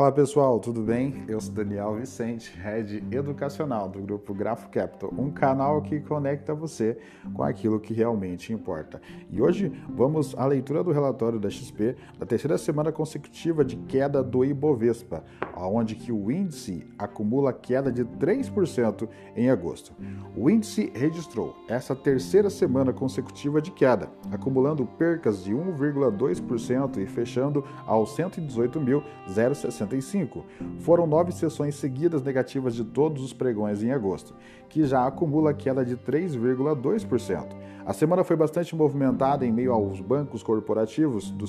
[0.00, 1.26] Fala pessoal, tudo bem?
[1.28, 6.96] Eu sou Daniel Vicente, Head Educacional do Grupo Grafo Capital, um canal que conecta você
[7.34, 8.98] com aquilo que realmente importa.
[9.28, 14.22] E hoje vamos à leitura do relatório da XP da terceira semana consecutiva de queda
[14.22, 15.22] do Ibovespa,
[15.54, 19.92] onde que o índice acumula queda de 3% em agosto.
[20.34, 27.62] O índice registrou essa terceira semana consecutiva de queda, acumulando percas de 1,2% e fechando
[27.86, 30.44] aos 118.060 65.
[30.78, 34.34] Foram nove sessões seguidas negativas de todos os pregões em agosto,
[34.70, 37.70] que já acumula queda de 3,2%.
[37.84, 41.44] A semana foi bastante movimentada em meio aos bancos corporativos do,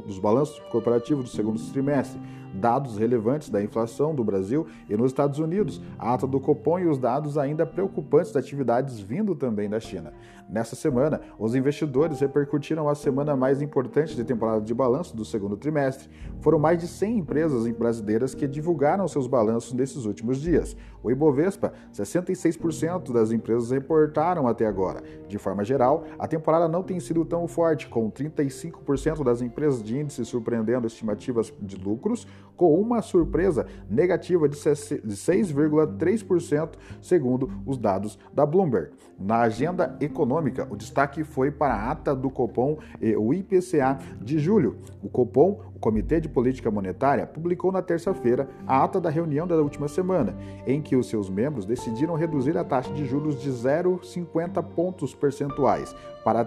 [0.00, 2.20] dos balanços corporativos do segundo trimestre,
[2.54, 6.86] dados relevantes da inflação do Brasil e nos Estados Unidos, a ata do Copom e
[6.86, 10.12] os dados ainda preocupantes das atividades vindo também da China.
[10.48, 15.56] Nessa semana, os investidores repercutiram a semana mais importante de temporada de balanço do segundo
[15.56, 16.08] trimestre.
[16.40, 20.76] Foram mais de 100 empresas brasileiras que divulgaram seus balanços nesses últimos dias.
[21.04, 22.59] O Ibovespa, 66%
[23.12, 25.02] das empresas reportaram até agora.
[25.28, 29.98] De forma geral, a temporada não tem sido tão forte, com 35% das empresas de
[29.98, 38.44] índice surpreendendo estimativas de lucros, com uma surpresa negativa de 6,3%, segundo os dados da
[38.44, 38.90] Bloomberg.
[39.18, 44.38] Na agenda econômica, o destaque foi para a ata do Copom e o IPCA de
[44.38, 44.76] julho.
[45.02, 49.88] O Copom Comitê de Política Monetária publicou na terça-feira a ata da reunião da última
[49.88, 50.36] semana,
[50.66, 55.96] em que os seus membros decidiram reduzir a taxa de juros de 0,50 pontos percentuais
[56.22, 56.44] para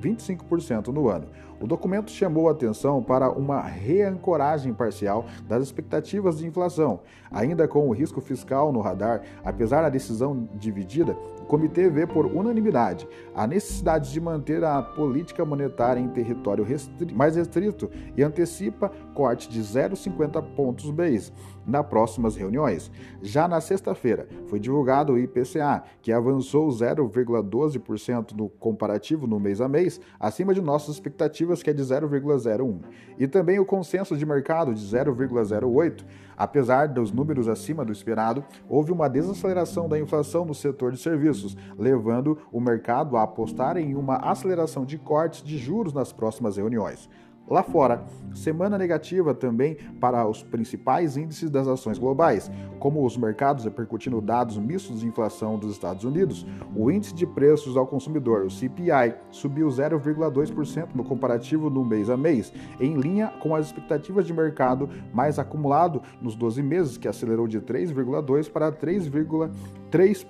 [0.00, 1.26] 13,25% no ano.
[1.60, 7.00] O documento chamou atenção para uma reancoragem parcial das expectativas de inflação.
[7.30, 12.26] Ainda com o risco fiscal no radar, apesar da decisão dividida, o comitê vê por
[12.26, 18.90] unanimidade a necessidade de manter a política monetária em território restri mais restrito e antecipa
[19.14, 21.32] corte de 0,50 pontos base
[21.66, 22.90] nas próximas reuniões.
[23.22, 29.68] Já na sexta-feira, foi divulgado o IPCA, que avançou 0,12% no comparativo no mês a
[29.68, 29.85] mês,
[30.18, 32.80] acima de nossas expectativas, que é de 0,01.
[33.18, 36.04] E também o consenso de mercado de 0,08.
[36.36, 41.56] Apesar dos números acima do esperado, houve uma desaceleração da inflação no setor de serviços,
[41.78, 47.08] levando o mercado a apostar em uma aceleração de cortes de juros nas próximas reuniões.
[47.48, 53.64] Lá fora, semana negativa também para os principais índices das ações globais, como os mercados
[53.64, 56.44] repercutindo dados mistos de inflação dos Estados Unidos.
[56.74, 62.16] O índice de preços ao consumidor, o CPI, subiu 0,2% no comparativo no mês a
[62.16, 67.46] mês, em linha com as expectativas de mercado, mais acumulado nos 12 meses, que acelerou
[67.46, 70.26] de 3,2 para 3,3%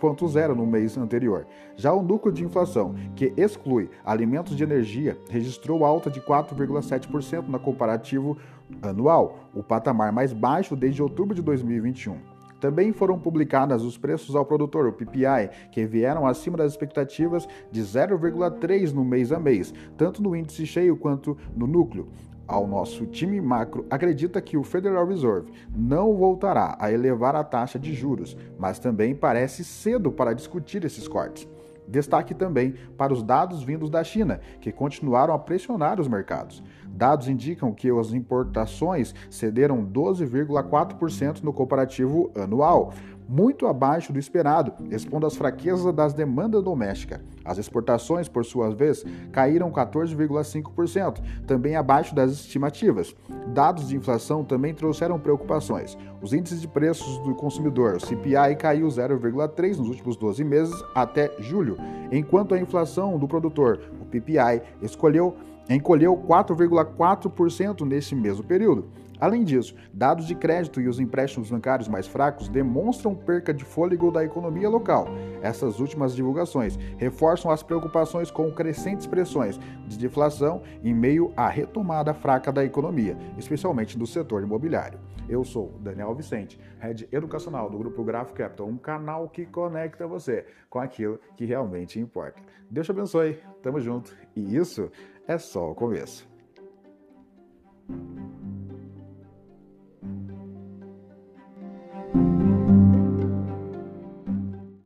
[0.00, 1.46] 1,0 no mês anterior.
[1.76, 7.58] Já o núcleo de inflação, que exclui alimentos de energia, registrou alta de 4,7% na
[7.58, 8.36] comparativo
[8.80, 12.16] anual, o patamar mais baixo desde outubro de 2021.
[12.60, 17.82] Também foram publicados os preços ao produtor, o PPI, que vieram acima das expectativas de
[17.82, 22.06] 0,3 no mês a mês, tanto no índice cheio quanto no núcleo
[22.46, 27.78] ao nosso time macro acredita que o Federal Reserve não voltará a elevar a taxa
[27.78, 31.48] de juros, mas também parece cedo para discutir esses cortes.
[31.86, 36.62] Destaque também para os dados vindos da China, que continuaram a pressionar os mercados.
[36.86, 42.92] Dados indicam que as importações cederam 12,4% no comparativo anual,
[43.28, 47.20] muito abaixo do esperado, expondo as fraquezas das demandas domésticas.
[47.44, 53.14] As exportações, por sua vez, caíram 14,5%, também abaixo das estimativas.
[53.48, 55.96] Dados de inflação também trouxeram preocupações.
[56.20, 61.76] Os índices de preços do consumidor, CPI, caiu 0,3% nos últimos 12 meses até julho,
[62.10, 65.36] enquanto a inflação do produtor, o PPI, escolheu
[65.68, 68.86] encolheu 4,4% nesse mesmo período.
[69.22, 74.10] Além disso, dados de crédito e os empréstimos bancários mais fracos demonstram perca de fôlego
[74.10, 75.06] da economia local.
[75.40, 82.12] Essas últimas divulgações reforçam as preocupações com crescentes pressões de deflação em meio à retomada
[82.12, 84.98] fraca da economia, especialmente do setor imobiliário.
[85.28, 90.44] Eu sou Daniel Vicente, head educacional do Grupo Graph Capital, um canal que conecta você
[90.68, 92.42] com aquilo que realmente importa.
[92.68, 94.90] Deus te abençoe, tamo junto e isso
[95.28, 96.31] é só o começo.